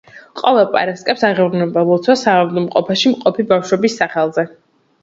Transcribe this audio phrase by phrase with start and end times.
[0.39, 4.53] ყოველ პარასკევს აღევლინება ლოცვა საავადმყოფოში მყოფი ბავშვების სახელზე.